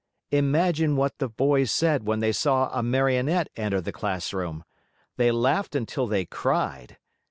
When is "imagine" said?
0.31-0.95